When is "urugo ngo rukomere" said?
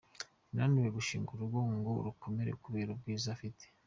1.31-2.51